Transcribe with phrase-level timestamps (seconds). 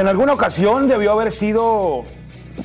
[0.00, 2.06] En alguna ocasión debió haber sido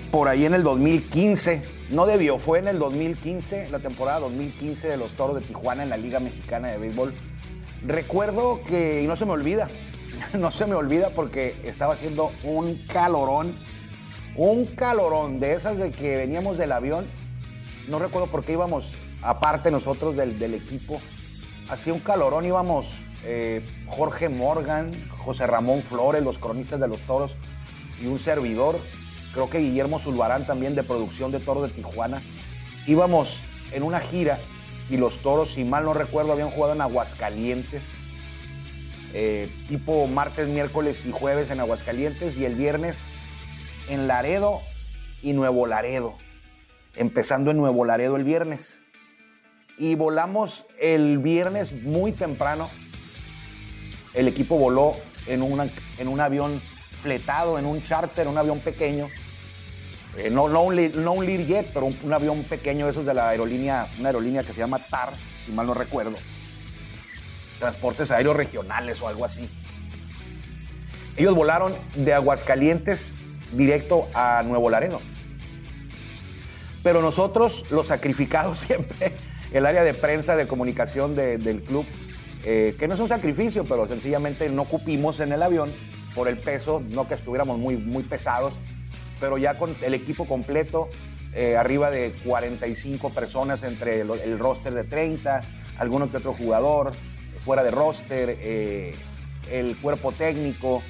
[0.09, 1.63] por ahí en el 2015.
[1.89, 5.89] No debió, fue en el 2015, la temporada 2015 de los Toros de Tijuana en
[5.89, 7.13] la Liga Mexicana de Béisbol.
[7.85, 9.67] Recuerdo que, y no se me olvida,
[10.39, 13.53] no se me olvida porque estaba haciendo un calorón,
[14.37, 17.05] un calorón de esas de que veníamos del avión.
[17.89, 21.01] No recuerdo por qué íbamos aparte nosotros del, equipo.
[21.67, 27.37] Hacía un calorón, íbamos eh, Jorge Morgan, José Ramón Flores, los cronistas de los toros
[28.01, 28.79] y un servidor.
[29.33, 32.21] Creo que Guillermo Zulbarán también de producción de Toros de Tijuana.
[32.87, 34.39] Íbamos en una gira
[34.89, 37.83] y los toros, si mal no recuerdo, habían jugado en Aguascalientes.
[39.17, 43.07] eh, tipo martes, miércoles y jueves en Aguascalientes y el viernes
[43.89, 44.59] en Laredo
[45.21, 46.15] y Nuevo Laredo.
[46.95, 48.81] Empezando en Nuevo Laredo el viernes.
[49.77, 52.69] Y volamos el viernes muy temprano.
[54.15, 54.95] El equipo voló
[55.27, 55.67] en, una-
[55.97, 56.61] en un avión
[57.01, 59.07] fletado, en un charter, un avión pequeño.
[60.17, 63.87] Eh, no, no, un, no un Learjet, pero un, avión pequeño, esos de la aerolínea,
[63.99, 65.09] una aerolínea que se llama TAR,
[65.45, 66.15] si mal no recuerdo.
[67.59, 69.49] Transportes aéreos regionales o algo así.
[71.17, 73.13] Ellos volaron de Aguascalientes
[73.53, 75.01] directo a Nuevo Laredo.
[76.83, 79.13] Pero nosotros, los sacrificados siempre,
[79.51, 81.85] el área de prensa, de comunicación de- del club,
[82.47, 85.73] eh, que no es un sacrificio, pero sencillamente no cupimos en el avión
[86.13, 88.53] por el peso, no que estuviéramos muy, muy pesados,
[89.19, 90.89] pero ya con el equipo completo,
[91.33, 95.41] eh, arriba de 45 personas entre el, roster de 30,
[95.79, 96.91] alguno que otro jugador,
[97.43, 98.93] fuera de roster, eh,
[99.51, 100.83] el cuerpo técnico,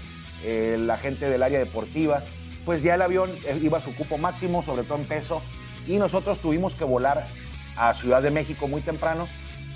[0.46, 2.22] la gente del área deportiva,
[2.66, 3.32] pues ya el avión
[3.64, 5.42] iba a su cupo máximo, sobre todo en peso,
[5.88, 7.26] y nosotros tuvimos que volar
[7.78, 9.28] a Ciudad de México muy temprano.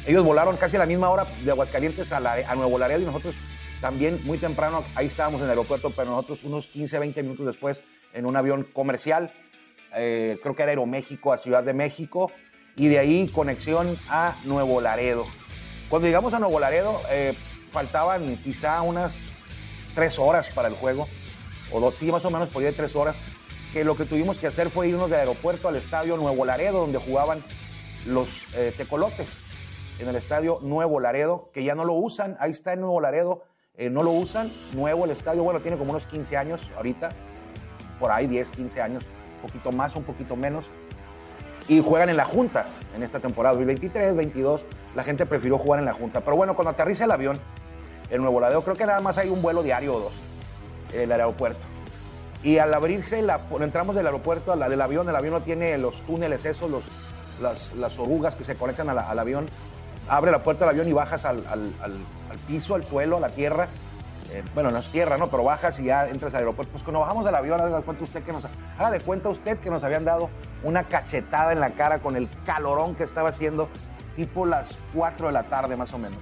[0.06, 2.20] Ellos volaron casi a la misma hora de Aguascalientes a,
[2.56, 3.36] Nuevo Laredo y nosotros
[3.82, 7.82] también muy temprano, ahí estábamos en el aeropuerto, pero nosotros unos 15, 20 minutos después
[8.14, 9.32] en un avión comercial,
[9.96, 12.32] eh, creo que era Aeroméxico a Ciudad de México,
[12.76, 15.26] y de ahí conexión a Nuevo Laredo.
[15.90, 17.34] Cuando llegamos a Nuevo Laredo, eh,
[17.72, 19.30] faltaban quizá unas
[19.96, 21.08] tres horas para el juego,
[21.72, 23.20] o dos, sí, más o menos de tres horas,
[23.74, 26.98] que lo que tuvimos que hacer fue irnos del aeropuerto al estadio Nuevo Laredo, donde
[26.98, 27.44] jugaban
[28.06, 29.38] los eh, tecolotes,
[30.00, 33.44] en el estadio Nuevo Laredo, que ya no lo usan, ahí está en Nuevo Laredo,
[33.76, 37.10] eh, no lo usan, nuevo el estadio, bueno, tiene como unos 15 años ahorita,
[38.00, 39.06] por ahí 10, 15 años,
[39.36, 40.72] un poquito más, un poquito menos,
[41.70, 44.66] y juegan en la Junta en esta temporada 2023, 22.
[44.96, 46.22] La gente prefirió jugar en la Junta.
[46.22, 47.40] Pero bueno, cuando aterriza el avión,
[48.10, 50.20] el Nuevo Laredo, creo que nada más hay un vuelo diario o dos,
[50.94, 51.62] el aeropuerto.
[52.42, 55.78] Y al abrirse, la, entramos del aeropuerto, a la del avión, el avión no tiene
[55.78, 56.90] los túneles esos, los,
[57.40, 59.46] las, orugas que se conectan al avión.
[60.10, 61.98] Abre la puerta del avión y bajas al, al- al-
[62.48, 63.68] piso, al suelo, a la tierra.
[64.32, 65.30] Eh, bueno, no es tierra, ¿no?
[65.30, 66.72] Pero bajas y ya entras al aeropuerto.
[66.72, 68.44] Pues cuando bajamos del avión, haga de cuenta usted que nos,
[68.78, 70.30] haga de cuenta usted que nos habían dado
[70.64, 73.70] una cachetada en la cara con el calorón que estaba haciendo,
[74.16, 76.18] tipo las 4 de la tarde más o menos.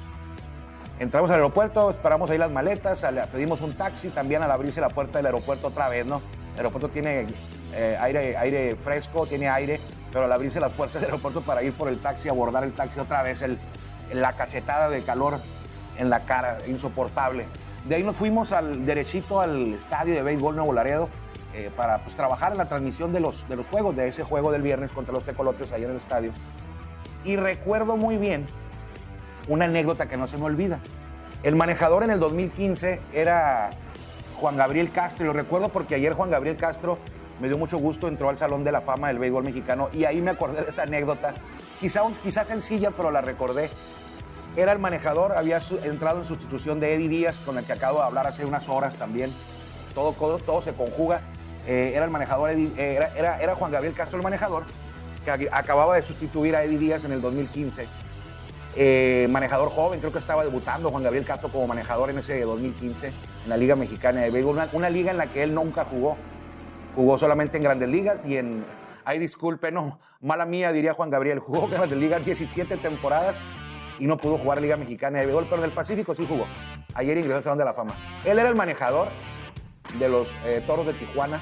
[0.99, 4.89] Entramos al aeropuerto, esperamos ahí las maletas, al- pedimos un taxi también al abrirse la
[4.89, 6.21] puerta del aeropuerto otra vez, ¿no?
[6.53, 7.27] El aeropuerto tiene
[7.73, 9.79] eh, aire, aire fresco, tiene aire,
[10.11, 12.99] pero al abrirse las puertas del aeropuerto para ir por el taxi, abordar el taxi
[12.99, 13.57] otra vez, el,
[14.13, 15.39] la cachetada de calor
[15.97, 17.45] en la cara, insoportable.
[17.85, 21.09] De ahí nos fuimos al derechito al estadio de béisbol Nuevo Laredo
[21.53, 24.51] eh, para pues, trabajar en la transmisión de los, de los juegos, de ese juego
[24.51, 26.31] del viernes contra los tecolotes ahí en el estadio.
[27.23, 28.45] Y recuerdo muy bien
[29.47, 30.79] una anécdota que no se me olvida.
[31.43, 33.69] El manejador en el 2015 era
[34.35, 35.25] Juan Gabriel Castro.
[35.25, 36.97] Y lo recuerdo porque ayer Juan Gabriel Castro
[37.39, 40.21] me dio mucho gusto, entró al Salón de la Fama del Béisbol Mexicano y ahí
[40.21, 41.33] me acordé de esa anécdota.
[41.79, 43.69] Quizá, quizá sencilla, pero la recordé.
[44.55, 48.05] Era el manejador, había entrado en sustitución de Eddie Díaz, con el que acabo de
[48.05, 49.31] hablar hace unas horas también.
[49.93, 51.21] Todo, todo, todo se conjuga.
[51.67, 52.71] Eh, era el manejador, eh,
[53.15, 54.63] era, era, Juan Gabriel Castro el manejador,
[55.25, 57.87] que acababa de sustituir a Eddie Díaz en el 2015
[58.79, 63.07] eh, manejador joven, creo que estaba debutando Juan Gabriel Castro como manejador en ese 2015
[63.07, 63.13] en
[63.49, 66.15] la Liga Mexicana de Béisbol, una, liga en la que él nunca jugó.
[66.97, 68.65] Jugó solamente en Grandes Ligas y en,
[69.05, 73.37] ay disculpe, no, mala mía diría Juan Gabriel, jugó en Grandes Ligas 17 temporadas
[73.99, 76.45] y no pudo jugar Liga Mexicana de Béisbol, pero en el Pacífico sí jugó.
[76.95, 77.95] Ayer ingresó al Salón de la Fama.
[78.25, 79.09] Él era el manejador
[79.99, 81.39] de los eh, Toros de Tijuana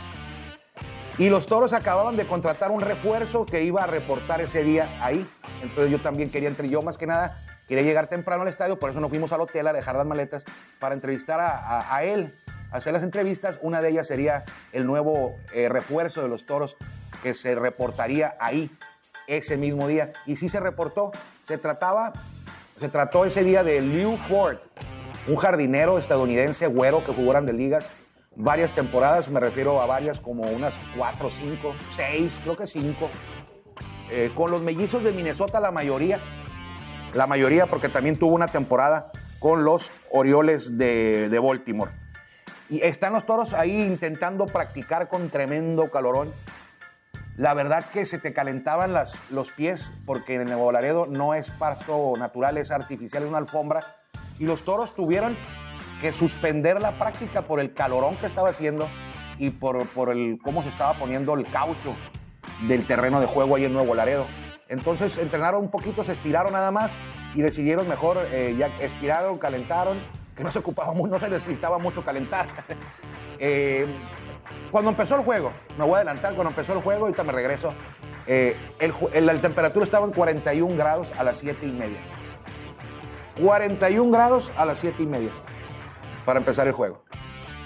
[1.18, 5.26] y los Toros acababan de contratar un refuerzo que iba a reportar ese día ahí.
[5.62, 8.90] Entonces yo también quería entre yo más que nada, quería llegar temprano al estadio, por
[8.90, 10.44] eso nos fuimos al hotel a dejar las maletas
[10.80, 12.38] para entrevistar a, él,
[12.72, 13.60] hacer las entrevistas.
[13.62, 16.78] Una de ellas sería el nuevo eh, refuerzo de los toros
[17.24, 18.72] que se reportaría ahí
[19.28, 20.14] ese mismo día.
[20.26, 21.12] Y sí se reportó.
[21.44, 22.14] Se trataba,
[22.78, 24.58] se trató ese día de Lew Ford,
[25.28, 27.92] un jardinero estadounidense güero que jugó de ligas
[28.36, 33.10] varias temporadas, me refiero a varias como unas cuatro, cinco, seis, creo que cinco.
[34.12, 36.20] Eh, con los mellizos de Minnesota la mayoría,
[37.14, 41.92] la mayoría porque también tuvo una temporada con los Orioles de, de Baltimore.
[42.70, 46.32] Y están los toros ahí intentando practicar con tremendo calorón.
[47.38, 51.34] La verdad que se te calentaban las, los pies porque en el Nuevo Laredo no
[51.34, 53.98] es pasto natural, es artificial, es una alfombra.
[54.40, 55.38] Y los toros tuvieron
[56.02, 58.88] que suspender la práctica por el calorón que estaba haciendo
[59.38, 61.96] y por, por el, cómo se estaba poniendo el caucho
[62.68, 64.28] del terreno de juego ahí en Nuevo Laredo.
[64.68, 66.96] Entonces entrenaron un poquito, se estiraron nada más
[67.36, 70.00] y decidieron mejor, eh, ya estiraron, calentaron,
[70.36, 72.48] que no se ocupaba mucho, no se necesitaba mucho calentar.
[73.38, 73.86] Eh,
[74.72, 77.74] cuando empezó el juego, me voy a adelantar, cuando empezó el juego, ahorita me regreso,
[78.28, 82.00] eh, el, la temperatura estaba en 41 grados a las 7 y media.
[83.42, 85.32] 41 grados a las 7 y media
[86.26, 87.04] para empezar el juego.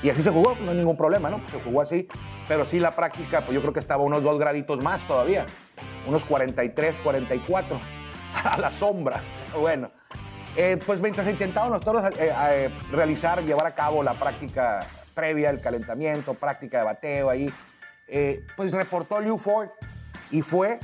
[0.01, 1.37] Y así se jugó, no hay ningún problema, ¿no?
[1.37, 2.07] Pues se jugó así,
[2.47, 5.45] pero sí la práctica, pues yo creo que estaba unos dos graditos más todavía,
[6.07, 7.79] unos 43, 44,
[8.43, 9.21] a la sombra.
[9.59, 9.91] Bueno,
[10.55, 15.49] eh, pues mientras intentaban los toros eh, eh, realizar, llevar a cabo la práctica previa,
[15.49, 17.53] el calentamiento, práctica de bateo ahí,
[18.55, 19.69] pues reportó Liu Ford
[20.31, 20.79] y fue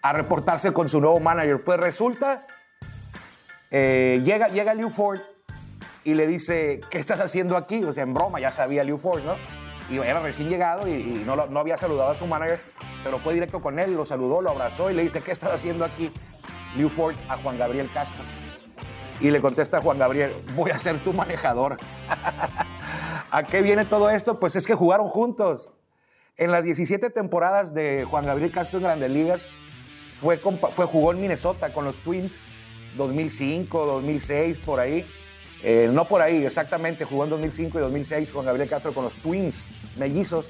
[0.00, 1.62] a reportarse con su nuevo manager.
[1.62, 2.46] Pues resulta,
[3.70, 5.20] llega, llega Liu Ford
[6.04, 7.84] y le dice, ¿qué estás haciendo aquí?
[7.84, 9.34] O sea, en broma, ya sabía Liu Ford, ¿no?
[9.90, 12.60] Y era recién llegado y, no, no, había saludado a su manager,
[13.04, 15.84] pero fue directo con él, lo saludó, lo abrazó y le dice, ¿qué estás haciendo
[15.84, 16.12] aquí?
[16.76, 18.24] Liu Ford a Juan Gabriel Castro.
[19.20, 21.78] Y le contesta a Juan Gabriel, voy a ser tu manejador.
[23.30, 24.38] ¿A qué viene todo esto?
[24.38, 25.72] Pues es que jugaron juntos.
[26.36, 29.46] En las 17 temporadas de Juan Gabriel Castro en Grandes Ligas,
[30.10, 32.38] fue, fue, jugó en Minnesota con los Twins,
[32.96, 35.06] 2005, 2006, por ahí.
[35.62, 39.16] Eh, no por ahí, exactamente, jugó en 2005 y 2006 con Gabriel Castro con los
[39.16, 39.64] Twins,
[39.96, 40.48] mellizos.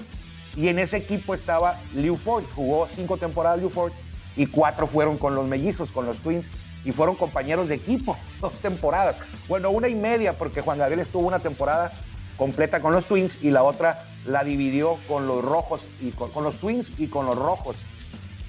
[0.57, 3.93] Y en ese equipo estaba Liu Ford, jugó cinco temporadas Liu Ford
[4.37, 6.51] y cuatro fueron con los mellizos, con los Twins.
[6.85, 9.17] Y fueron compañeros de equipo, dos temporadas.
[9.49, 11.93] Bueno, una y media, porque Juan Gabriel estuvo una temporada
[12.37, 16.59] completa con los Twins y la otra la dividió con los rojos y con, los
[16.59, 17.79] Twins y con los rojos.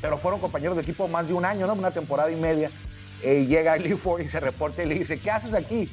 [0.02, 1.74] Pero fueron compañeros de equipo más de un año, ¿no?
[1.74, 2.70] Una temporada y media.
[3.24, 5.90] Eh, llega Liu Ford y se reporta y le dice, ¿qué haces aquí?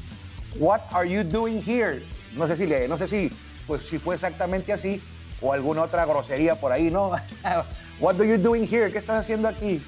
[0.58, 2.02] What are you doing here?
[2.34, 3.32] No sé si, le, no sé si,
[3.66, 5.00] pues, si fue exactamente así
[5.44, 7.10] o alguna otra grosería por ahí, ¿no?
[8.00, 8.90] What are you doing here?
[8.90, 9.82] ¿Qué estás haciendo aquí?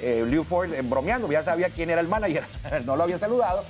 [0.00, 2.42] Eh, Liu Ford, eh, bromeando, ya sabía quién era el manager,
[2.84, 3.64] no lo había saludado,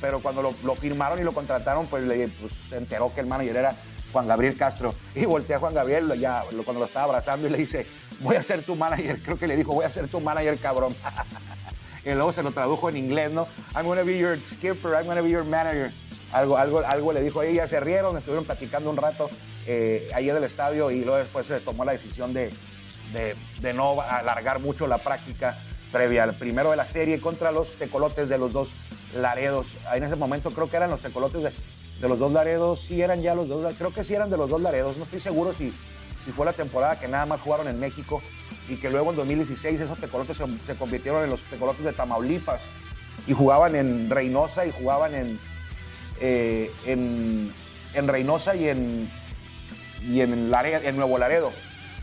[0.00, 2.02] pero cuando lo, firmaron y lo contrataron, pues,
[2.40, 3.76] pues, se enteró que el manager era
[4.10, 4.94] Juan Gabriel Castro.
[5.14, 7.86] Y voltea a Juan Gabriel ya, cuando lo estaba abrazando y le dice,
[8.20, 9.20] voy a ser tu manager.
[9.22, 10.96] Creo que le dijo, voy a ser tu manager, cabrón.
[12.06, 13.46] y luego se lo tradujo en inglés, ¿no?
[13.74, 15.92] I'm gonna be your skipper, I'm gonna be your manager.
[16.32, 19.28] Algo, algo, algo le dijo ahí, ya se rieron, estuvieron platicando un rato
[19.66, 22.50] eh, ahí en el estadio y luego después se tomó la decisión de,
[23.12, 25.58] de, no alargar mucho la práctica
[25.92, 28.74] previa al primero de la serie contra los tecolotes de los dos
[29.14, 29.76] Laredos.
[29.94, 31.52] En ese momento creo que eran los tecolotes de,
[32.00, 34.50] de los dos Laredos, sí eran ya los dos, creo que sí eran de los
[34.50, 35.72] dos Laredos, no estoy seguro si,
[36.24, 38.22] si fue la temporada que nada más jugaron en México
[38.68, 42.62] y que luego en 2016 esos tecolotes se, convirtieron en los tecolotes de Tamaulipas
[43.26, 45.38] y jugaban en Reynosa y jugaban en,
[46.20, 49.10] eh, en, Reynosa y en,
[50.08, 51.52] y en, en Nuevo Laredo.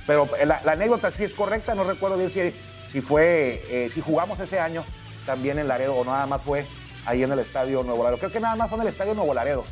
[0.08, 2.54] Pero la, anécdota sí es correcta, no recuerdo bien si,
[2.90, 4.84] si fue, eh, si jugamos ese año
[5.26, 6.66] también en Laredo o nada más fue
[7.06, 8.20] ahí en el estadio Nuevo Laredo.
[8.20, 9.64] Creo que nada más fue en el estadio Nuevo Laredo.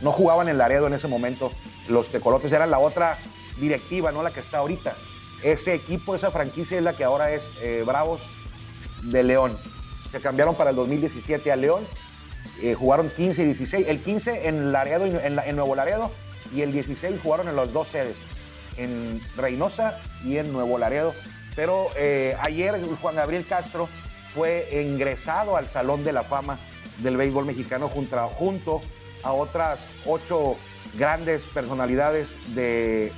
[0.00, 1.52] No jugaban en Laredo en ese momento.
[1.88, 3.18] Los tecolotes eran la otra
[3.58, 4.94] directiva, no la que está ahorita.
[5.42, 8.30] Ese equipo, esa franquicia es la que ahora es eh, Bravos
[9.02, 9.58] de León.
[10.10, 11.84] Se cambiaron para el 2017 a León.
[12.62, 13.88] eh, jugaron 15 y 16.
[13.88, 16.10] El 15 en Laredo, en, en Nuevo Laredo
[16.54, 18.18] y el 16 jugaron en las dos sedes,
[18.76, 21.14] en Reynosa y en Nuevo Laredo.
[21.56, 23.88] Pero eh, ayer Juan Gabriel Castro
[24.32, 26.58] fue ingresado al Salón de la Fama
[26.98, 28.82] del béisbol mexicano junto junto
[29.22, 30.56] a otras ocho
[30.94, 33.12] grandes personalidades de,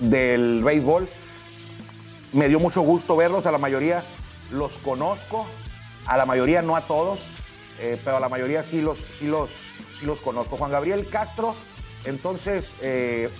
[0.00, 1.08] del béisbol.
[2.32, 4.04] Me dio mucho gusto verlos, a la mayoría
[4.50, 5.46] los conozco,
[6.06, 7.36] a la mayoría no a todos,
[7.80, 10.56] eh, pero a la mayoría sí los, sí, los, sí los conozco.
[10.56, 11.54] Juan Gabriel Castro,
[12.04, 13.30] entonces eh,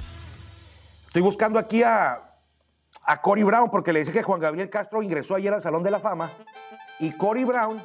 [1.06, 2.38] estoy buscando aquí a,
[3.04, 5.90] a Cory Brown porque le dice que Juan Gabriel Castro ingresó ayer al Salón de
[5.90, 6.30] la Fama
[6.98, 7.82] y Cory Brown,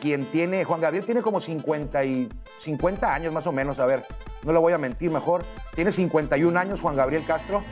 [0.00, 2.28] quien tiene, Juan Gabriel tiene como 50, y,
[2.58, 4.06] 50 años más o menos, a ver,
[4.42, 7.62] no le voy a mentir mejor, tiene 51 años Juan Gabriel Castro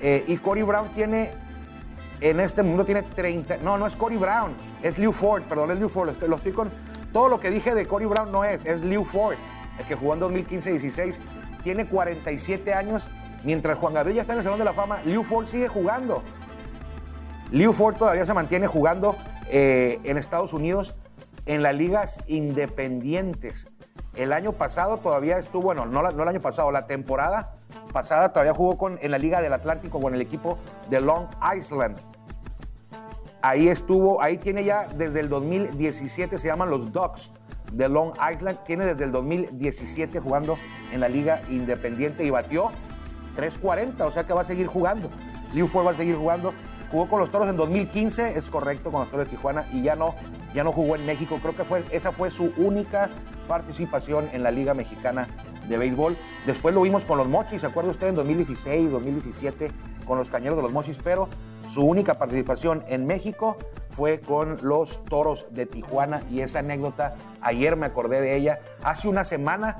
[0.00, 1.32] eh, y Cory Brown tiene
[2.20, 3.58] en este mundo tiene 30.
[3.58, 6.06] No, no es Cory Brown, es Liu Ford, perdón, es Liu Ford.
[6.06, 6.70] Lo estoy, lo estoy con.
[7.14, 9.36] Todo lo que dije de Cory Brown no es, es Liu Ford,
[9.78, 11.16] el que jugó en 2015-16.
[11.62, 13.08] Tiene 47 años,
[13.44, 16.24] mientras Juan Gabriel ya está en el Salón de la Fama, Liu Ford sigue jugando.
[17.52, 19.14] Liu Ford todavía se mantiene jugando
[19.46, 20.96] eh, en Estados Unidos
[21.46, 23.68] en las ligas independientes.
[24.16, 27.54] El año pasado todavía estuvo, bueno, no, no el año pasado, la temporada
[27.92, 30.58] pasada todavía jugó con, en la Liga del Atlántico con el equipo
[30.90, 31.96] de Long Island.
[33.46, 37.30] Ahí estuvo, ahí tiene ya desde el 2017, se llaman los Ducks
[37.70, 38.60] de Long Island.
[38.64, 40.56] Tiene desde el 2017 jugando
[40.92, 42.70] en la Liga Independiente y batió
[43.36, 45.10] 3.40, o sea que va a seguir jugando.
[45.52, 46.54] Liu Ford va a seguir jugando.
[46.90, 49.94] Jugó con los Toros en 2015, es correcto, con los Toros de Tijuana, y ya
[49.94, 50.14] no,
[50.54, 51.38] ya no jugó en México.
[51.42, 53.10] Creo que fue, esa fue su única
[53.46, 55.28] participación en la Liga Mexicana
[55.68, 56.16] de Béisbol.
[56.46, 58.08] Después lo vimos con los Mochis, ¿se acuerda usted?
[58.08, 59.70] En 2016, 2017,
[60.06, 61.28] con los Cañeros de los Mochis, pero
[61.68, 63.56] su única participación en México
[63.90, 68.60] fue con los Toros de Tijuana, y esa anécdota, ayer me acordé de ella.
[68.82, 69.78] Hace una semana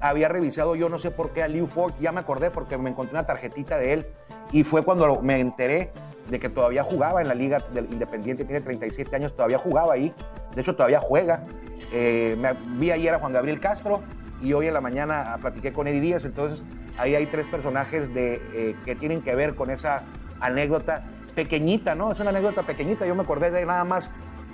[0.00, 2.90] había revisado yo no sé por qué a Liu Ford, ya me acordé porque me
[2.90, 4.06] encontré una tarjetita de él.
[4.52, 5.90] Y fue cuando me enteré
[6.28, 10.14] de que todavía jugaba en la Liga del Independiente, tiene 37 años, todavía jugaba ahí,
[10.54, 11.44] de hecho todavía juega.
[11.92, 14.02] Eh, me, vi ayer a Juan Gabriel Castro
[14.40, 16.64] y hoy en la mañana platiqué con Eddie Díaz, entonces
[16.98, 20.04] ahí hay tres personajes de, eh, que tienen que ver con esa
[20.40, 21.04] anécdota
[21.34, 22.12] pequeñita, ¿no?
[22.12, 24.10] Es una anécdota pequeñita, yo me acordé de nada más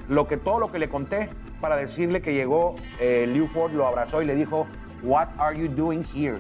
[0.09, 1.29] lo que, todo lo que le conté
[1.61, 4.67] para decirle que llegó eh, Liu Ford, lo abrazó y le dijo,
[5.03, 6.39] What are you doing here?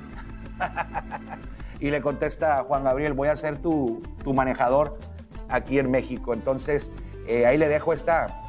[1.80, 4.98] y le contesta Juan Gabriel, voy a ser tu, tu manejador
[5.48, 6.32] aquí en México.
[6.32, 6.90] Entonces,
[7.26, 8.43] eh, ahí le dejo esta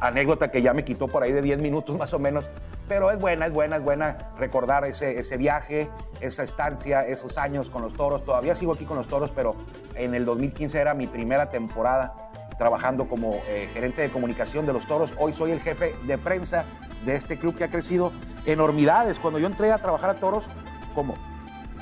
[0.00, 2.50] anécdota que ya me quitó por ahí de 10 minutos más o menos,
[2.88, 5.88] pero es buena, es buena, es buena recordar ese, ese viaje,
[6.20, 8.24] esa estancia, esos años con los toros.
[8.24, 9.56] Todavía sigo aquí con los toros, pero
[9.94, 12.14] en el 2015 era mi primera temporada
[12.58, 15.14] trabajando como eh, gerente de comunicación de los toros.
[15.18, 16.64] Hoy soy el jefe de prensa
[17.04, 18.12] de este club que ha crecido
[18.46, 19.18] enormidades.
[19.18, 20.48] Cuando yo entré a trabajar a toros
[20.94, 21.16] como,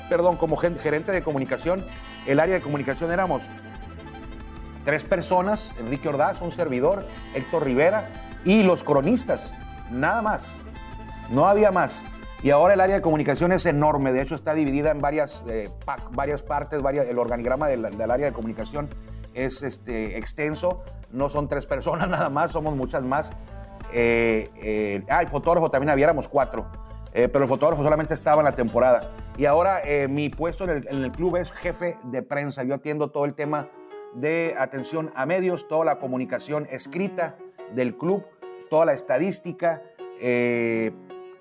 [0.09, 1.85] perdón, como gerente de comunicación,
[2.25, 3.49] el área de comunicación éramos
[4.83, 8.09] tres personas, Enrique Ordaz, un servidor, Héctor Rivera
[8.45, 9.55] y los cronistas,
[9.89, 10.55] nada más,
[11.29, 12.03] no había más.
[12.41, 15.69] Y ahora el área de comunicación es enorme, de hecho está dividida en varias, eh,
[16.11, 18.89] varias partes, varias, el organigrama del, área de comunicación
[19.33, 23.31] es este, extenso, no son tres personas nada más, somos muchas más.
[23.93, 26.65] Eh, eh, ah, el fotógrafo también había, éramos cuatro.
[27.13, 29.11] Eh, pero el fotógrafo solamente estaba en la temporada.
[29.37, 32.63] Y ahora mi puesto en el club es jefe de prensa.
[32.63, 33.69] Yo atiendo todo el tema
[34.15, 37.37] de atención a medios, toda la comunicación escrita
[37.73, 38.25] del club,
[38.69, 39.81] toda la estadística,
[40.19, 40.91] eh,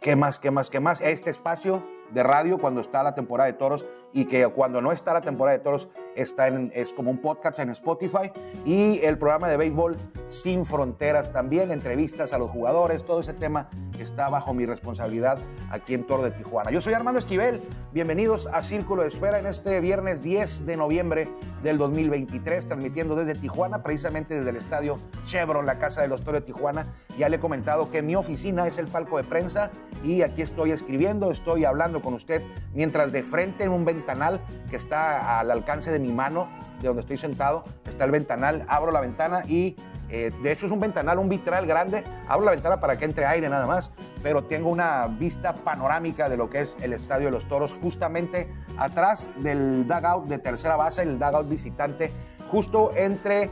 [0.00, 1.00] qué más, qué más, qué más.
[1.00, 5.12] Este espacio de radio cuando está la temporada de toros y que cuando no está
[5.12, 8.30] la temporada de toros está en, es como un podcast en Spotify
[8.64, 9.96] y el programa de béisbol
[10.28, 15.38] Sin Fronteras también, entrevistas a los jugadores, todo ese tema está bajo mi responsabilidad
[15.70, 16.70] aquí en Toro de Tijuana.
[16.70, 17.60] Yo soy Armando Esquivel,
[17.92, 21.28] bienvenidos a Círculo de Espera en este viernes 10 de noviembre
[21.62, 26.40] del 2023, transmitiendo desde Tijuana, precisamente desde el estadio Chevron, la casa de los Toros
[26.40, 26.86] de Tijuana.
[27.16, 29.70] Ya le he comentado que mi oficina es el palco de prensa
[30.04, 32.42] y aquí estoy escribiendo, estoy hablando con usted,
[32.74, 36.48] mientras de frente en un ventanal que está al alcance de mi mano,
[36.80, 39.76] de donde estoy sentado, está el ventanal, abro la ventana y
[40.12, 43.24] eh, de hecho es un ventanal, un vitral grande, abro la ventana para que entre
[43.24, 43.90] aire nada más,
[44.22, 48.52] pero tengo una vista panorámica de lo que es el Estadio de los Toros, justamente
[48.76, 52.12] atrás del dugout de tercera base, el dugout visitante,
[52.48, 53.50] justo entre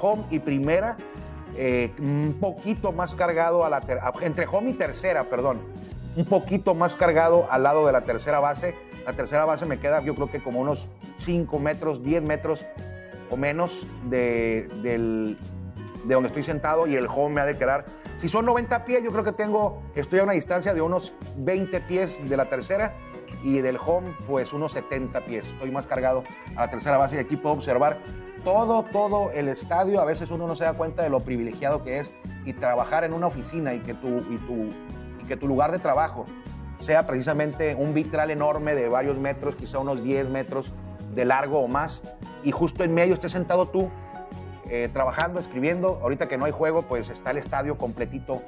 [0.00, 0.96] home y primera,
[1.56, 3.82] eh, un poquito más cargado a la
[4.22, 5.60] entre home y tercera, perdón,
[6.16, 8.74] un poquito más cargado al lado de la tercera base.
[9.06, 12.66] La tercera base me queda, yo creo que como unos 5 metros, 10 metros
[13.30, 15.38] o menos de, del,
[16.04, 17.86] de donde estoy sentado y el home me ha de quedar.
[18.16, 21.80] Si son 90 pies, yo creo que tengo, estoy a una distancia de unos 20
[21.82, 22.94] pies de la tercera
[23.42, 25.46] y del home, pues unos 70 pies.
[25.48, 26.24] Estoy más cargado
[26.56, 27.98] a la tercera base y aquí puedo observar
[28.44, 30.00] todo, todo el estadio.
[30.00, 32.12] A veces uno no se da cuenta de lo privilegiado que es
[32.44, 34.38] y trabajar en una oficina y que tu, y
[35.28, 36.26] que tu lugar de trabajo
[36.78, 40.72] sea precisamente un vitral enorme de varios metros, quizá unos 10 metros
[41.14, 42.02] de largo o más,
[42.42, 43.90] y justo en medio estés sentado tú
[44.68, 45.98] eh, trabajando, escribiendo.
[46.02, 48.42] Ahorita que no hay juego, pues está el estadio completito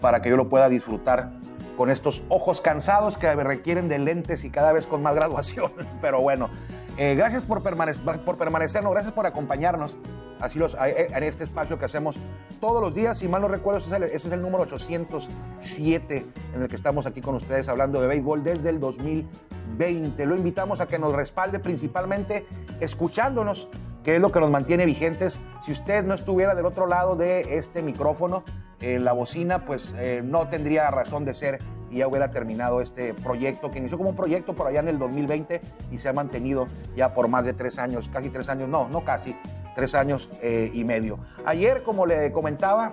[0.00, 1.30] para que yo lo pueda disfrutar
[1.76, 5.72] con estos ojos cansados que requieren de lentes y cada vez con más graduación.
[6.00, 6.50] Pero bueno,
[6.96, 9.96] eh, gracias por, por permanecernos, gracias por acompañarnos
[10.40, 12.16] así los, eh, en este espacio que hacemos
[12.60, 13.18] todos los días.
[13.18, 17.06] Si mal no recuerdo, es, el, ese es el número 807 en el que estamos
[17.06, 20.26] aquí con ustedes hablando de béisbol desde el 2020.
[20.26, 22.46] Lo invitamos a que nos respalde principalmente
[22.80, 23.68] escuchándonos
[24.04, 25.40] que es lo que nos mantiene vigentes.
[25.62, 28.44] Si usted no estuviera del otro lado de este micrófono,
[28.92, 31.58] en la bocina, pues eh, no tendría razón de ser
[31.90, 34.98] y ya hubiera terminado este proyecto que inició como un proyecto por allá en el
[34.98, 35.60] 2020
[35.90, 39.04] y se ha mantenido ya por más de tres años, casi tres años, no, no
[39.04, 39.36] casi,
[39.74, 41.18] tres años eh, y medio.
[41.44, 42.92] Ayer, como le comentaba,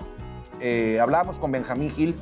[0.59, 2.15] eh, hablamos con Benjamín Gil,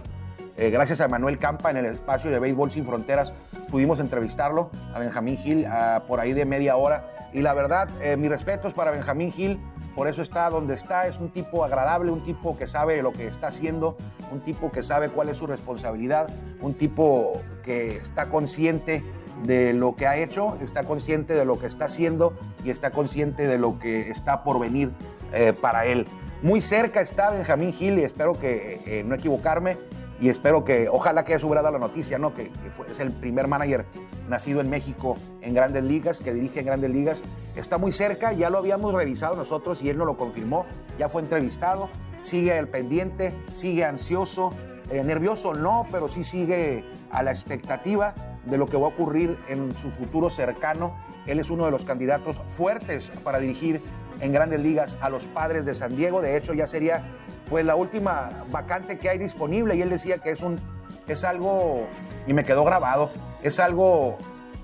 [0.58, 3.32] gracias a Manuel Campa en el espacio de Béisbol Sin Fronteras,
[3.72, 5.66] pudimos entrevistarlo a Benjamín Gil
[6.06, 9.60] por ahí de media hora y la verdad, eh, mis respetos para Benjamín Gil,
[10.00, 13.28] por eso está donde está, es un tipo agradable, un tipo que sabe lo que
[13.28, 13.98] está haciendo,
[14.32, 16.30] un tipo que sabe cuál es su responsabilidad,
[16.62, 19.04] un tipo que está consciente
[19.44, 23.46] de lo que ha hecho, está consciente de lo que está haciendo y está consciente
[23.46, 24.92] de lo que está por venir
[25.34, 26.08] eh, para él.
[26.42, 29.76] Muy cerca está Benjamín Gil y espero que eh, no equivocarme
[30.22, 32.34] y espero que, ojalá que haya hubiera dado la noticia, ¿no?
[32.34, 32.52] Que,
[32.90, 33.86] es el primer manager
[34.28, 37.22] nacido en México en grandes ligas, que dirige en grandes ligas.
[37.56, 40.66] Está muy cerca, ya lo habíamos revisado nosotros y él nos lo confirmó,
[40.98, 41.90] ya fue entrevistado,
[42.22, 44.54] sigue el pendiente, sigue ansioso,
[44.92, 48.14] eh, nervioso no, pero sí sigue a la expectativa
[48.46, 50.96] de lo que va a ocurrir en su futuro cercano.
[51.28, 53.82] Él es uno de los candidatos fuertes para dirigir
[54.20, 56.22] en grandes ligas a los padres de San Diego.
[56.22, 57.04] De hecho, ya sería
[57.50, 60.60] pues la última vacante que hay disponible y él decía que es un
[61.08, 61.88] es algo
[62.28, 63.10] y me quedó grabado,
[63.42, 64.18] es algo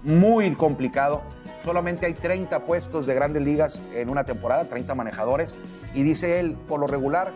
[0.04, 1.24] muy complicado.
[1.64, 5.56] Solamente hay 30 puestos de grandes ligas en una temporada, 30 manejadores
[5.96, 7.32] y dice él, por lo regular,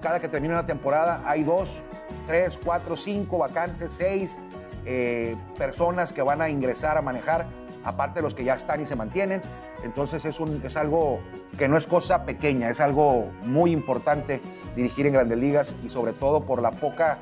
[0.00, 1.82] cada que termina una temporada hay dos,
[2.26, 4.38] tres, cuatro, cinco vacantes, seis
[4.86, 7.46] eh, personas que van a ingresar a manejar,
[7.84, 9.42] aparte de los que ya están y se mantienen.
[9.84, 11.20] Entonces es, un, es algo
[11.58, 14.40] que no es cosa pequeña, es algo muy importante
[14.74, 17.18] dirigir en grandes ligas y sobre todo por la poca,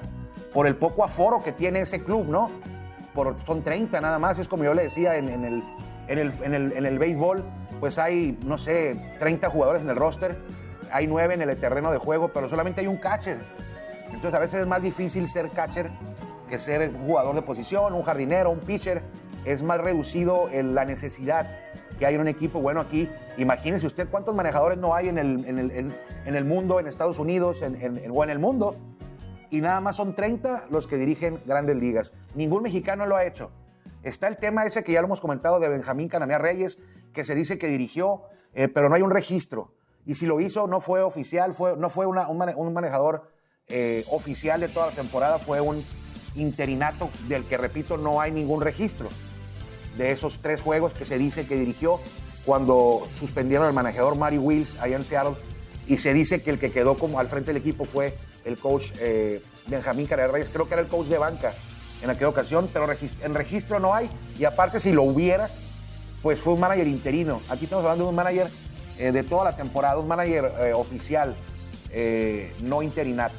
[0.54, 2.50] por el poco aforo que tiene ese club, ¿no?
[3.14, 5.62] Por, son 30 nada más, es como yo le decía en, el,
[6.06, 7.42] en, el, en, el, en el béisbol,
[7.80, 10.38] pues hay, no sé, 30 jugadores en el roster,
[10.92, 13.38] hay 9 en el terreno de juego, pero solamente hay un catcher.
[14.06, 15.90] Entonces a veces es más difícil ser catcher
[16.48, 19.02] que ser jugador de posición, un jardinero, un pitcher.
[19.44, 21.48] Es más reducido en la necesidad
[21.98, 22.60] que hay un equipo.
[22.60, 25.70] Bueno, aquí, imagínese usted cuántos manejadores no hay en el, en el,
[26.24, 28.76] en, el mundo, en Estados Unidos o en el mundo.
[29.50, 32.12] Y nada más son 30 los que dirigen grandes ligas.
[32.34, 33.50] Ningún mexicano lo ha hecho.
[34.02, 36.78] Está el tema ese que ya lo hemos comentado de Benjamín Cananea Reyes,
[37.12, 38.22] que se dice que dirigió,
[38.54, 39.74] eh, pero no hay un registro.
[40.06, 43.30] Y si lo hizo, no fue oficial, fue, no fue un manejador
[43.68, 45.84] eh, oficial de toda la temporada, fue un
[46.34, 49.08] interinato del que, repito, no hay ningún registro
[49.96, 52.00] de esos tres juegos que se dice que dirigió
[52.44, 55.36] cuando suspendieron al manejador Mari Wills allá en Seattle
[55.86, 58.92] y se dice que el que quedó como al frente del equipo fue el coach
[59.00, 61.52] eh, Benjamín Carrera Reyes, creo que era el coach de banca
[62.02, 62.86] en aquella ocasión, pero
[63.22, 65.48] en registro no hay y aparte si lo hubiera,
[66.20, 67.40] pues fue un manager interino.
[67.48, 68.48] Aquí estamos hablando de un manager
[68.98, 71.34] eh, de toda la temporada, un manager eh, oficial,
[72.62, 73.36] no interinato.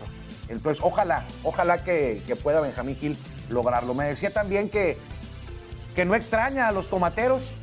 [0.47, 3.17] Entonces, ojalá, ojalá que, que pueda Benjamín Gil
[3.49, 3.93] lograrlo.
[3.95, 4.97] Me decía también que
[5.95, 7.55] que no extraña a los tomateros,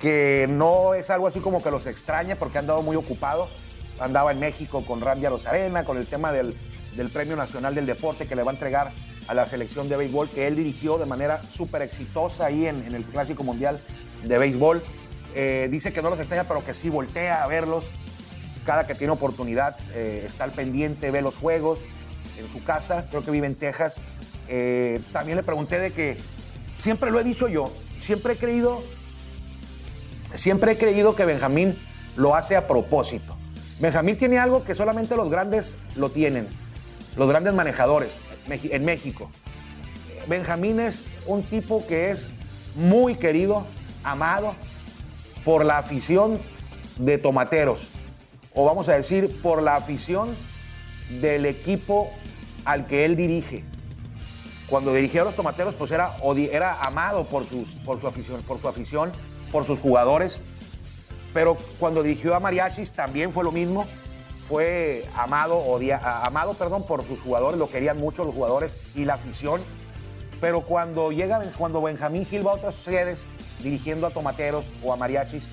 [0.00, 3.48] que no es algo así como que los extraña porque han andado muy ocupado.
[4.00, 6.56] Andaba en México con Randy Arena, con el tema del,
[7.12, 8.92] Premio Nacional del Deporte que le va a entregar
[9.28, 13.04] a la selección de béisbol que él dirigió de manera súper exitosa ahí en, el
[13.04, 13.80] Clásico Mundial
[14.24, 14.82] de Béisbol.
[15.34, 17.90] Eh, dice que no los extraña, pero que sí voltea a verlos.
[18.64, 21.84] Cada que tiene oportunidad eh, está al pendiente, ve los juegos
[22.38, 24.00] en su casa, creo que vive en Texas.
[24.48, 26.16] Eh, también le pregunté de que
[26.78, 28.82] siempre lo he dicho yo, siempre he creído,
[30.34, 31.76] siempre he creído que Benjamín
[32.16, 33.36] lo hace a propósito.
[33.80, 36.48] Benjamín tiene algo que solamente los grandes lo tienen,
[37.16, 38.10] los grandes manejadores
[38.48, 39.30] en México.
[40.26, 42.28] Benjamín es un tipo que es
[42.74, 43.66] muy querido,
[44.04, 44.54] amado
[45.44, 46.40] por la afición
[46.98, 47.90] de tomateros,
[48.54, 50.34] o vamos a decir, por la afición
[51.20, 52.10] del equipo
[52.64, 53.64] al que él dirige.
[54.68, 56.16] Cuando dirigió a los tomateros, pues era,
[56.52, 59.12] era amado por, sus, por, su afición, por su afición,
[59.50, 60.40] por sus jugadores.
[61.32, 63.86] Pero cuando dirigió a Mariachis también fue lo mismo.
[64.46, 65.62] Fue amado,
[66.22, 69.60] amado perdón, por sus jugadores, lo querían mucho los jugadores y la afición.
[70.40, 73.26] Pero cuando llega, cuando Benjamín Gil va a otras sedes
[73.62, 75.44] dirigiendo a tomateros o a mariachis,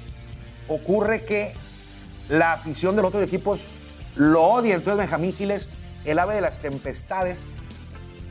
[0.68, 1.54] ocurre que
[2.30, 3.68] la afición de los otros equipos
[4.16, 4.76] lo odia.
[4.76, 5.70] Entonces Benjamín Giles,
[6.06, 7.40] el ave de las tempestades,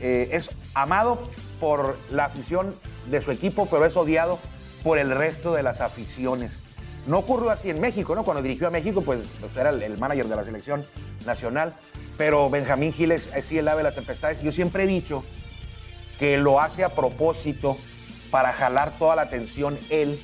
[0.01, 1.19] eh, es amado
[1.59, 2.75] por la afición
[3.09, 4.39] de su equipo, pero es odiado
[4.83, 6.59] por el resto de las aficiones.
[7.07, 8.23] No ocurrió así en México, ¿no?
[8.23, 10.85] Cuando dirigió a México, pues, pues era el, manager de la selección
[11.25, 11.75] nacional,
[12.17, 14.41] pero Benjamín Giles es sí el ave de las tempestades.
[14.41, 15.23] Yo siempre he dicho
[16.19, 17.77] que lo hace a propósito
[18.31, 20.19] para jalar toda la atención él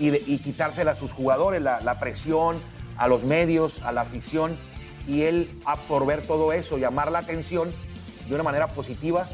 [0.00, 2.60] y, quitársela a sus jugadores, la presión,
[2.96, 4.58] a los medios, a la afición,
[5.06, 7.74] y él absorber todo eso, llamar la atención
[8.28, 9.26] de una manera positiva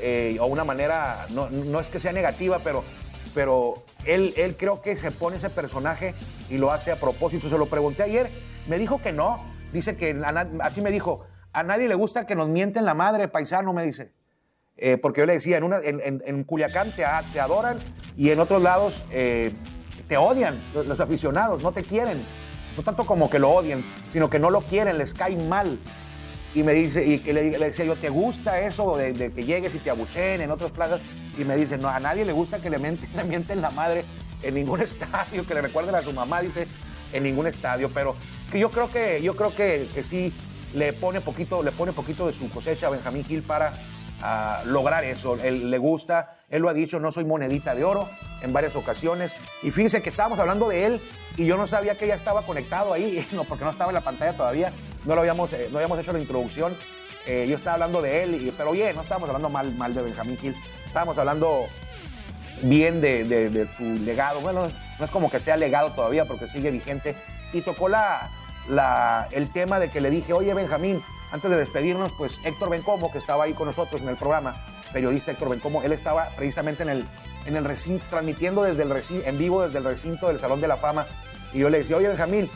[0.00, 2.84] eh, o una manera, no, es que sea negativa, pero,
[3.34, 3.74] pero
[4.04, 6.14] él, él creo que se pone ese personaje
[6.48, 7.48] y lo hace a propósito.
[7.48, 8.30] Se lo pregunté ayer,
[8.66, 10.20] me dijo que no, dice que,
[10.60, 14.12] así me dijo, a nadie le gusta que nos mienten la madre, paisano, me dice.
[14.76, 17.80] Eh, porque yo le decía, en, una, en, Culiacán te, te, adoran
[18.16, 19.52] y en otros lados eh,
[20.06, 22.22] te odian los aficionados, no te quieren.
[22.76, 25.80] No tanto como que lo odien, sino que no lo quieren, les cae mal.
[26.54, 29.78] Y me dice, y que le, decía yo, ¿te gusta eso de, que llegues y
[29.78, 31.00] te abucheen en otras plazas?
[31.38, 34.04] Y me dice, no, a nadie le gusta que le mienten, le mienten la madre
[34.42, 36.66] en ningún estadio, que le recuerden a su mamá, dice,
[37.12, 37.90] en ningún estadio.
[37.92, 38.16] Pero
[38.50, 40.32] que yo creo que, yo creo que, que sí
[40.74, 43.74] le pone poquito, le pone poquito de su cosecha a Benjamín Gil para
[44.22, 45.38] a lograr eso.
[45.42, 48.08] Él le gusta, él lo ha dicho, no soy monedita de oro
[48.42, 49.34] en varias ocasiones.
[49.62, 51.00] Y fíjense que estábamos hablando de él
[51.36, 54.00] y yo no sabía que ya estaba conectado ahí, no, porque no estaba en la
[54.00, 54.72] pantalla todavía,
[55.08, 56.76] no, lo habíamos, eh, no habíamos hecho la introducción.
[57.26, 60.36] Eh, yo estaba hablando de él, pero oye, no estábamos hablando mal, mal de Benjamín
[60.36, 60.54] Gil,
[60.86, 61.64] estábamos hablando
[62.62, 64.40] bien de, su legado.
[64.40, 67.16] Bueno, no es como que sea legado todavía porque sigue vigente.
[67.54, 68.30] Y tocó la,
[68.68, 73.10] la, el tema de que le dije, oye Benjamín, antes de despedirnos, pues Héctor Bencomo,
[73.10, 76.90] que estaba ahí con nosotros en el programa, periodista Héctor Bencomo, él estaba precisamente en
[76.90, 77.04] el,
[77.46, 80.68] en el recinto, transmitiendo desde el recinto, en vivo desde el recinto del Salón de
[80.68, 81.06] la Fama.
[81.54, 82.50] Y yo le decía, oye Benjamín,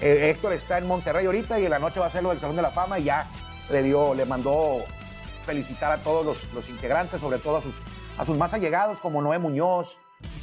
[0.00, 2.38] eh, Héctor está en Monterrey ahorita y en la noche va a hacer lo del
[2.38, 3.26] Salón de la Fama y ya
[3.70, 4.78] le dio, le mandó
[5.44, 7.76] felicitar a todos los, los integrantes, sobre todo a sus,
[8.18, 10.00] a sus más allegados, como Noé Muñoz,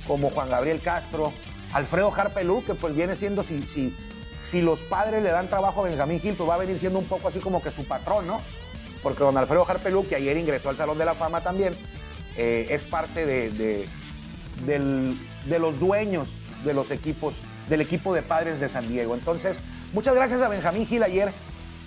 [0.08, 1.32] como Juan Gabriel Castro,
[1.74, 3.96] Alfredo Harpelú, que pues viene siendo, si, si,
[4.42, 7.06] si los padres le dan trabajo a Benjamín Gil, pues va a venir siendo un
[7.06, 8.42] poco así como que su patrón, ¿no?
[9.04, 11.76] Porque don Alfredo Harpelú, que ayer ingresó al Salón de la Fama también,
[12.38, 13.88] eh, es parte de,
[14.66, 19.16] de, los dueños de los equipos, del equipo de padres de San Diego.
[19.16, 19.60] Entonces,
[19.94, 21.32] muchas gracias a Benjamín Gil ayer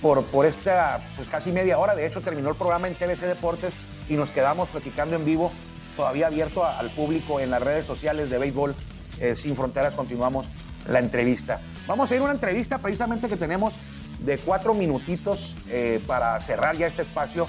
[0.02, 1.94] por, por esta pues, casi media hora.
[1.94, 3.74] De hecho, terminó el programa en TBC Deportes
[4.08, 5.52] y nos quedamos platicando en vivo,
[5.96, 8.74] todavía abierto al público en las redes sociales de Béisbol
[9.20, 9.94] eh, Sin Fronteras.
[9.94, 10.50] Continuamos
[10.86, 11.60] la entrevista.
[11.86, 13.76] Vamos a ir a una entrevista precisamente que tenemos
[14.20, 17.48] de cuatro minutitos eh, para cerrar ya este espacio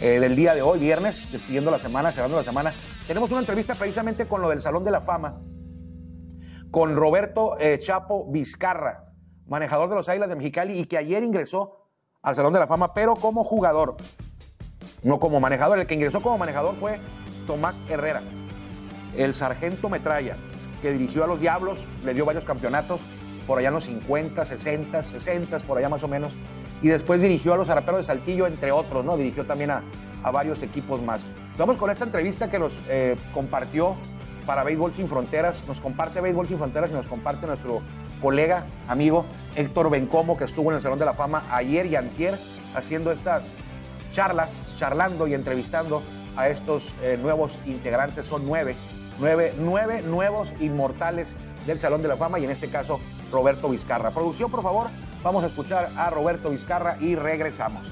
[0.00, 2.74] eh, del día de hoy, viernes, despidiendo la semana, cerrando la semana.
[3.06, 5.36] Tenemos una entrevista precisamente con lo del Salón de la Fama,
[6.70, 9.12] con Roberto eh, Chapo Vizcarra,
[9.46, 11.86] manejador de los Águilas de Mexicali y que ayer ingresó
[12.22, 13.96] al Salón de la Fama, pero como jugador,
[15.02, 15.78] no como manejador.
[15.78, 17.00] El que ingresó como manejador fue
[17.46, 18.22] Tomás Herrera,
[19.16, 20.36] el sargento metralla
[20.82, 23.02] que dirigió a los Diablos, le dio varios campeonatos,
[23.46, 26.32] por allá en los 50, 60, 60, por allá más o menos.
[26.82, 29.16] Y después dirigió a los Araperos de Saltillo, entre otros, ¿no?
[29.16, 29.82] Dirigió también a,
[30.32, 31.24] varios equipos más.
[31.56, 33.96] Vamos con esta entrevista que nos eh, compartió
[34.46, 35.64] para Béisbol Sin Fronteras.
[35.66, 37.82] Nos comparte Béisbol Sin Fronteras y nos comparte nuestro
[38.22, 42.38] colega, amigo Héctor Bencomo, que estuvo en el Salón de la Fama ayer y antier
[42.74, 43.56] haciendo estas
[44.10, 46.02] charlas, charlando y entrevistando
[46.36, 48.26] a estos eh, nuevos integrantes.
[48.26, 48.76] Son nueve
[49.18, 53.00] nueve, nueve nuevos inmortales del Salón de la Fama y en este caso
[53.32, 54.10] Roberto Vizcarra.
[54.10, 54.88] Producción, por favor,
[55.22, 57.90] vamos a escuchar a Roberto Vizcarra y regresamos.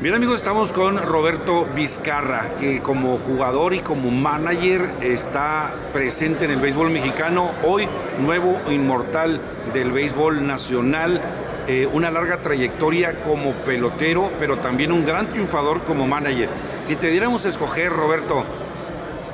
[0.00, 6.52] Bien amigos, estamos con Roberto Vizcarra, que como jugador y como manager está presente en
[6.52, 7.88] el béisbol mexicano, hoy
[8.20, 9.40] nuevo inmortal
[9.74, 11.20] del béisbol nacional,
[11.66, 16.48] eh, una larga trayectoria como pelotero, pero también un gran triunfador como manager.
[16.84, 18.44] Si te diéramos a escoger, Roberto,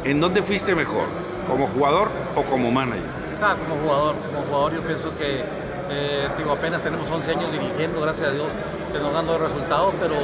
[0.03, 1.05] ¿en dónde fuiste mejor?
[1.47, 3.05] ¿Como jugador o como manager?
[3.43, 5.45] Ah, como jugador, como jugador yo pienso que
[5.91, 8.49] eh, digo, apenas tenemos 11 años dirigiendo, gracias a Dios
[8.93, 10.15] se nos dan resultados, pero,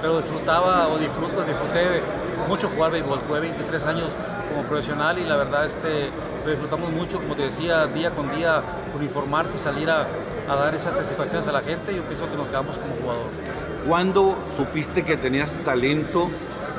[0.00, 2.00] pero disfrutaba o disfruto, disfruté
[2.48, 4.06] mucho jugar béisbol, jugué 23 años
[4.48, 6.10] como profesional y la verdad este,
[6.48, 8.62] disfrutamos mucho, como te decía, día con día
[8.96, 10.06] uniformarte salir a,
[10.48, 13.26] a dar esas satisfacciones a la gente, yo pienso que nos quedamos como jugador.
[13.86, 16.28] ¿Cuándo supiste que tenías talento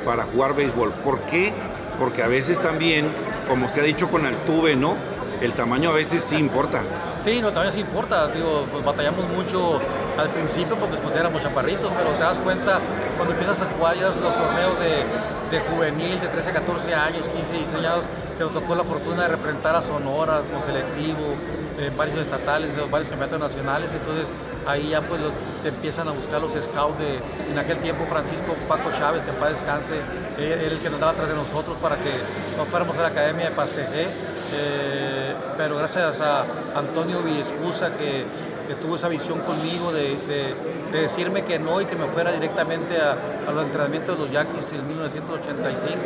[0.06, 0.92] para jugar béisbol?
[1.04, 1.54] ¿Por qué?
[2.00, 3.08] Porque a veces también,
[3.48, 4.96] como se ha dicho con Altuve, ¿no?
[5.42, 6.82] El tamaño a veces sí importa.
[7.22, 8.28] Sí, no, también sí importa.
[8.30, 9.80] Digo, pues batallamos mucho
[10.18, 12.80] al principio porque después éramos chaparritos, pero te das cuenta
[13.16, 17.54] cuando empiezas a jugar ya los torneos de, de juvenil, de 13, 14 años, 15,
[17.54, 18.06] 16 años,
[18.38, 21.36] que nos tocó la fortuna de representar a Sonora como selectivo,
[21.78, 24.28] en varios estatales, varios campeonatos nacionales, entonces
[24.68, 25.22] ahí ya pues
[25.64, 27.20] te empiezan a buscar los scouts de,
[27.52, 29.94] en aquel tiempo Francisco Paco Chávez, que en paz descanse,
[30.38, 32.12] él, él el que nos daba atrás de nosotros para que
[32.58, 34.08] nos fuéramos a la Academia de Pastegé,
[34.54, 35.21] eh,
[35.58, 38.26] pero gracias a Antonio Villescusa que,
[38.68, 40.54] que tuvo esa visión conmigo de, de,
[40.92, 43.18] de, decirme que no y que me fuera directamente a,
[43.48, 45.98] a los entrenamientos de los Yaquis en 1985,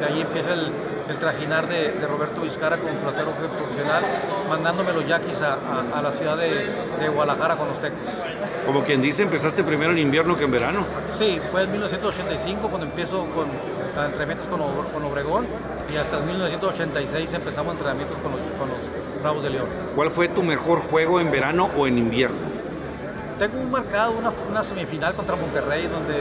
[0.00, 0.72] de ahí empieza el,
[1.08, 4.02] el trajinar de, de, Roberto Vizcara como pelotero profesional,
[4.48, 8.08] mandándome los Yaquis a, a, a la ciudad de, Guadalajara con los Tecos.
[8.66, 10.84] Como quien dice, empezaste primero en invierno que en verano.
[11.14, 13.46] Sí, fue en 1985 cuando empiezo con
[14.04, 15.46] entrenamientos con, con Obregón
[15.92, 18.78] y hasta 1986 empezamos entrenamientos con los, con los
[19.22, 19.66] Bravos de León.
[19.94, 22.56] ¿Cuál fue tu mejor juego en verano o en invierno?
[23.38, 26.14] Tengo un marcado una, una semifinal contra Monterrey donde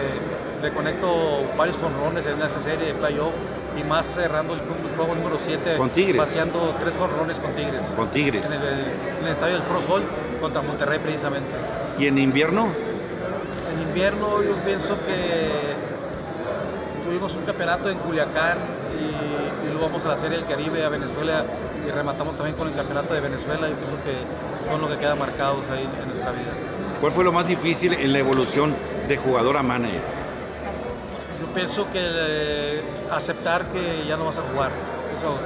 [0.62, 3.34] le conecto varios jonrones en esa serie de playoff
[3.80, 4.60] y más cerrando el,
[4.96, 7.84] juego número 7 con Tigres paseando tres jonrones con Tigres.
[7.96, 8.80] Con Tigres en el,
[9.20, 10.04] en el estadio del Frosol
[10.42, 11.50] contra Monterrey precisamente.
[11.98, 12.68] Y en invierno
[13.74, 15.95] en invierno yo pienso que
[17.16, 18.58] tuvimos un campeonato en Culiacán
[19.00, 21.46] y, y, luego vamos a la Serie del Caribe a Venezuela
[21.88, 23.70] y rematamos también con el campeonato de Venezuela.
[23.70, 26.52] Yo pienso que son los que quedan marcados ahí en nuestra vida.
[27.00, 28.76] ¿Cuál fue lo más difícil en la evolución
[29.08, 30.02] de jugador a manager?
[31.40, 34.72] Yo pienso que eh, aceptar que ya no vas a jugar.
[35.18, 35.40] Eso,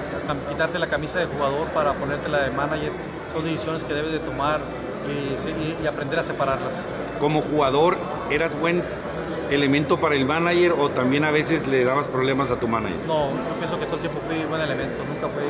[0.49, 2.91] quitarte la camisa de jugador para ponerte la de manager
[3.31, 4.59] son decisiones que debes de tomar
[5.07, 6.73] y, y, y aprender a separarlas.
[7.19, 7.95] Como jugador,
[8.31, 8.81] ¿eras buen
[9.49, 12.97] elemento para el manager o también a veces le dabas problemas a tu manager?
[13.07, 15.43] No, yo pienso que todo el tiempo fui buen elemento, nunca fui,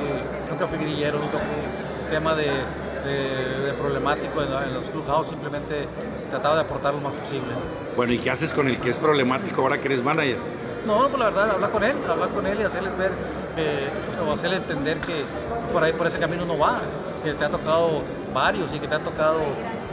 [0.49, 5.85] nunca fui grillero, nunca fui tema de, de, de problemático en, en, los clubhouse, simplemente
[6.29, 7.47] trataba de aportar lo más posible.
[7.95, 10.38] Bueno, ¿y qué haces con el que es problemático ahora que eres manager?
[10.85, 13.12] No, pues la verdad, hablar con él, hablar con él y hacerles ver
[13.55, 15.23] que, o hacerle entender que
[15.73, 16.81] por ahí por ese camino no va,
[17.23, 18.01] que te ha tocado
[18.33, 19.39] varios y que te han tocado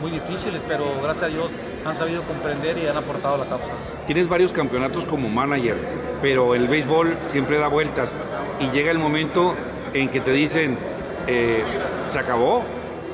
[0.01, 1.51] muy difíciles, pero gracias a Dios
[1.89, 3.67] han sabido comprender y han aportado a la causa.
[4.07, 5.77] Tienes varios campeonatos como manager,
[6.23, 8.21] pero el béisbol siempre da vueltas
[8.61, 9.55] y llega el momento
[9.93, 10.77] en que te dicen,
[11.27, 11.63] eh,
[12.09, 12.63] se acabó,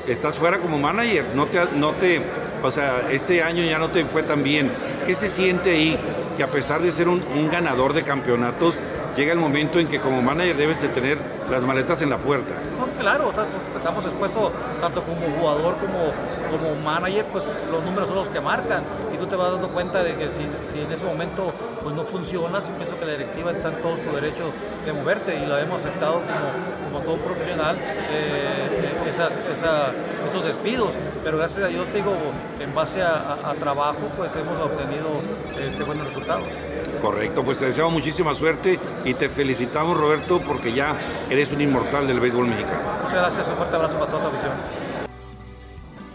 [0.07, 2.21] estás fuera como manager, no te, no te,
[2.61, 4.71] o sea, este año ya no te fue tan bien.
[5.05, 5.97] ¿Qué se siente ahí
[6.37, 8.75] que a pesar de ser un, un ganador de campeonatos,
[9.15, 11.17] llega el momento en que como manager debes de tener
[11.49, 12.53] las maletas en la puerta?
[12.79, 13.31] No, claro,
[13.75, 16.11] estamos expuestos tanto como jugador como,
[16.51, 20.03] como manager, pues los números son los que marcan y tú te vas dando cuenta
[20.03, 21.51] de que si, en ese momento
[21.83, 24.51] pues no funciona, yo pienso que la directiva está en todo su derecho
[24.85, 28.82] de moverte y lo hemos aceptado como, como todo profesional eh,
[29.13, 29.91] esas, esa,
[30.27, 32.15] esos despidos, pero gracias a Dios te digo,
[32.59, 35.21] en base a, a, a trabajo pues hemos obtenido
[35.59, 36.47] este, buenos resultados.
[37.01, 40.95] Correcto, pues te deseamos muchísima suerte y te felicitamos Roberto porque ya
[41.29, 42.79] eres un inmortal del béisbol mexicano.
[43.03, 44.53] Muchas gracias, un fuerte abrazo para toda la visión.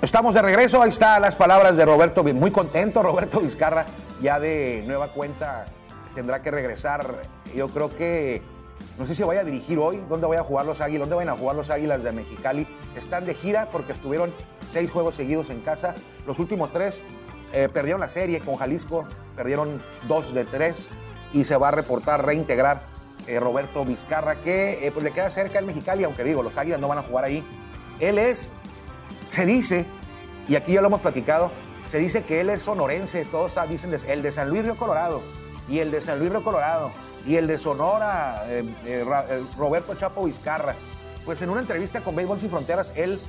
[0.01, 3.87] Estamos de regreso, ahí están las palabras de Roberto, muy contento Roberto Vizcarra,
[4.21, 5.67] ya de nueva cuenta
[6.15, 7.23] tendrá que regresar,
[7.55, 8.43] yo creo que,
[8.99, 11.29] no sé si vaya a dirigir hoy, dónde voy a jugar los Águilas, dónde van
[11.29, 14.33] a jugar los Águilas de Mexicali, están de gira porque estuvieron
[14.67, 15.95] seis juegos seguidos en casa,
[16.27, 17.05] los últimos tres
[17.53, 20.91] eh, perdieron la serie con Jalisco, perdieron dos de tres
[21.33, 22.83] y se va a reportar, reintegrar
[23.27, 26.81] eh, Roberto Vizcarra, que eh, pues le queda cerca el Mexicali, aunque digo, los Águilas
[26.81, 27.45] no van a jugar ahí.
[28.01, 28.53] Él es,
[29.29, 29.87] se dice,
[30.49, 31.51] y aquí ya lo hemos platicado,
[31.88, 35.23] se dice que él es sonorense, todos dicen el de San Luis Río Colorado,
[35.69, 36.93] y el de San Luis Río Colorado,
[37.27, 38.45] y el de Sonora,
[39.57, 40.75] Roberto Chapo Vizcarra.
[41.25, 43.21] Pues en una entrevista con Béisbol Sin Fronteras, él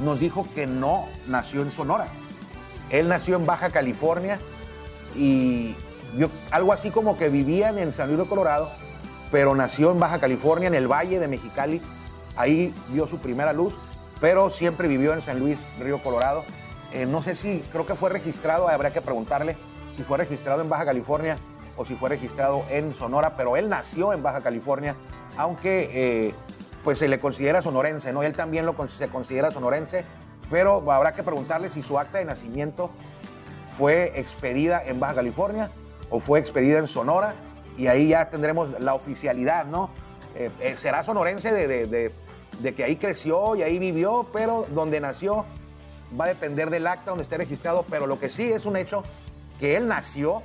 [0.00, 2.08] nos dijo que no nació en Sonora,
[2.90, 4.40] él nació en Baja California
[5.14, 5.76] y
[6.14, 8.70] vio algo así como que vivían en San Luis de Colorado,
[9.30, 11.80] pero nació en Baja California, en el Valle de Mexicali.
[12.36, 13.78] Ahí vio su primera luz,
[14.20, 16.44] pero siempre vivió en San Luis, Río Colorado.
[16.92, 19.56] Eh, no sé si, creo que fue registrado, habría que preguntarle
[19.92, 21.38] si fue registrado en Baja California
[21.76, 24.96] o si fue registrado en Sonora, pero él nació en Baja California,
[25.36, 25.90] aunque
[26.28, 26.34] eh,
[26.82, 28.22] pues se le considera sonorense, ¿no?
[28.22, 30.04] Él también lo, se considera sonorense,
[30.50, 32.90] pero habrá que preguntarle si su acta de nacimiento
[33.68, 35.70] fue expedida en Baja California
[36.10, 37.34] o fue expedida en Sonora
[37.76, 39.90] y ahí ya tendremos la oficialidad, ¿no?
[40.34, 42.12] Eh, eh, será sonorense de,
[42.60, 45.44] de, que ahí creció y ahí vivió, pero donde nació
[46.18, 49.02] va a depender del acta donde esté registrado, pero lo que sí es un hecho
[49.58, 50.42] que él nació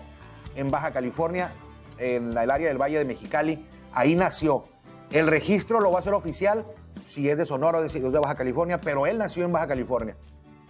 [0.59, 1.51] en Baja California,
[1.97, 4.65] en el área del Valle de Mexicali, ahí nació.
[5.09, 6.65] El registro lo va a hacer oficial
[7.07, 10.15] si es de Sonora o de, de Baja California, pero él nació en Baja California.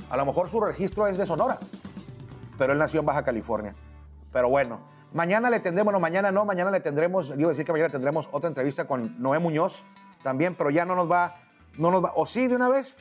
[0.10, 1.60] A lo mejor su registro es de Sonora,
[2.58, 3.76] pero él nació en Baja California.
[4.32, 4.80] Pero bueno,
[5.12, 8.30] mañana le tendremos, bueno, mañana no, mañana le tendremos, iba a decir que mañana tendremos
[8.32, 9.86] otra entrevista con Noé Muñoz
[10.22, 11.36] también, pero ya no nos va,
[11.78, 12.96] no nos va, o sí de una vez.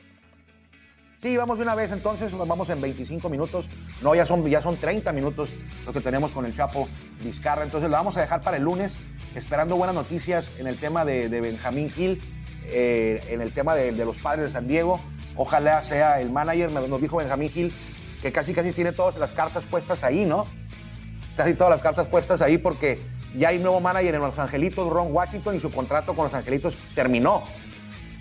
[1.18, 3.68] Sí, vamos de una vez, entonces vamos en 25 minutos.
[4.02, 5.52] No, ya son, ya son 30 minutos
[5.84, 6.88] lo que tenemos con el Chapo
[7.24, 7.64] Vizcarra.
[7.64, 9.00] Entonces lo vamos a dejar para el lunes,
[9.34, 12.20] esperando buenas noticias en el tema de, Benjamín Gil,
[12.66, 15.00] eh, en el tema de, de, los padres de San Diego.
[15.34, 17.74] Ojalá sea el manager, nos dijo Benjamín Gil,
[18.22, 20.46] que casi casi tiene todas las cartas puestas ahí, ¿no?
[21.36, 23.00] Casi todas las cartas puestas ahí porque
[23.36, 26.78] ya hay nuevo manager en Los Angelitos, Ron Washington, y su contrato con Los Angelitos
[26.94, 27.42] terminó.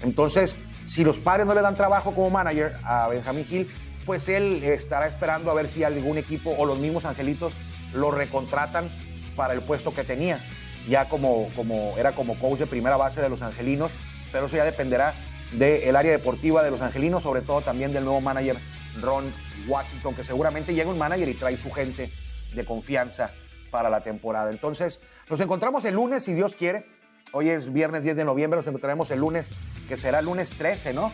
[0.02, 0.56] Entonces,
[0.88, 3.70] si los padres no le dan trabajo como manager a Benjamín Gil,
[4.06, 7.54] pues él estará esperando a ver si algún equipo o los mismos Angelitos
[7.94, 8.90] lo recontratan
[9.36, 10.40] para el puesto que tenía,
[10.88, 13.92] ya como, como era como coach de primera base de los Angelinos,
[14.32, 15.14] pero eso ya dependerá
[15.52, 18.58] del área deportiva de los Angelinos, sobre todo también del nuevo manager
[19.02, 19.34] Ron
[19.68, 22.10] Washington, que seguramente llega un manager y trae su gente
[22.54, 23.32] de confianza
[23.72, 24.52] para la temporada.
[24.52, 26.86] Entonces, nos encontramos el lunes, si Dios quiere.
[27.34, 29.52] Hoy es viernes 10 de noviembre, nos encontraremos el lunes,
[29.88, 31.12] que será lunes 13, ¿no?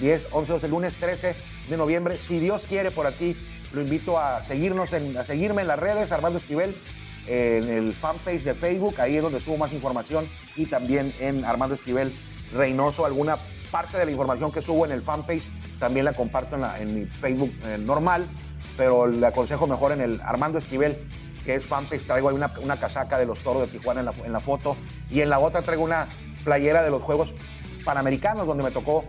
[0.00, 1.34] 10, 11, 12, lunes 13
[1.68, 2.18] de noviembre.
[2.18, 3.36] Si Dios quiere, por aquí
[3.72, 6.74] lo invito a seguirnos, a seguirme en las redes, Armando Esquivel,
[7.26, 10.26] en el fanpage de Facebook, ahí es donde subo más información,
[10.56, 12.12] y también en Armando Esquivel
[12.52, 13.38] Reynoso, alguna
[13.70, 15.48] parte de la información que subo en el fanpage
[15.78, 18.28] también la comparto en, mi Facebook eh, normal,
[18.76, 20.96] pero le aconsejo mejor en el Armando Esquivel,
[21.50, 22.06] que es fanpage.
[22.06, 24.76] Traigo ahí una, casaca de los toros de Tijuana en la, foto.
[25.10, 26.06] Y en la otra traigo una
[26.44, 27.34] playera de los Juegos
[27.84, 29.04] Panamericanos, donde me tocó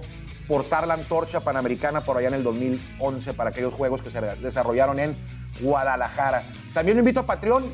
[0.47, 4.99] portar la antorcha panamericana por allá en el 2011 para aquellos juegos que se desarrollaron
[4.99, 5.15] en
[5.59, 6.43] Guadalajara.
[6.73, 7.65] También invito a Patreon,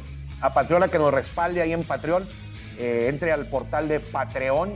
[0.41, 2.25] a Patreon a que nos respalde ahí en Patreon.
[2.77, 4.73] Eh, entre al portal de Patreon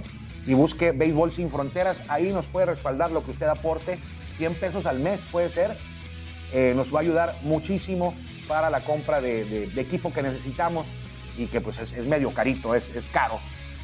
[0.48, 2.02] y busque Béisbol Sin Fronteras.
[2.08, 4.00] Ahí nos puede respaldar lo que usted aporte.
[4.36, 5.76] 100 pesos al mes puede ser.
[6.54, 8.16] Eh, nos va a ayudar muchísimo
[8.52, 10.88] para la compra de, equipo que necesitamos
[11.38, 13.40] y que pues es, medio carito, es, es, caro.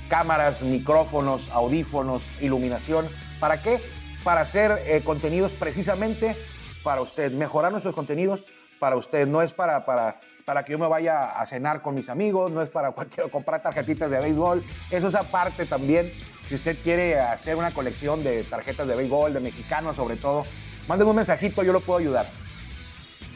[0.10, 3.08] Cámaras, micrófonos, audífonos, iluminación.
[3.39, 3.80] ¿Para qué?
[4.25, 6.36] Para hacer eh, contenidos precisamente
[6.84, 8.43] para usted, mejorar nuestros contenidos
[8.77, 9.25] para usted.
[9.25, 12.62] No es para, para, para que yo me vaya a cenar con mis amigos, no
[12.62, 14.65] es para cualquier comprar tarjetitas de béisbol.
[14.91, 16.12] Eso es aparte también
[16.49, 20.45] si usted quiere hacer una colección de tarjetas de béisbol, de mexicanos sobre todo,
[20.89, 22.27] mándenme un mensajito, yo lo puedo ayudar.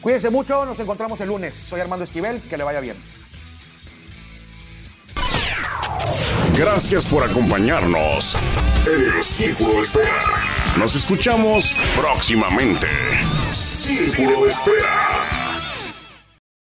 [0.02, 1.54] Cuídense mucho, nos encontramos el lunes.
[1.54, 2.96] Soy Armando Esquivel, que le vaya bien.
[6.58, 8.36] Gracias por acompañarnos
[8.84, 10.20] en el Círculo de Espera.
[10.76, 12.88] Nos escuchamos próximamente.
[13.52, 15.41] Círculo de Espera.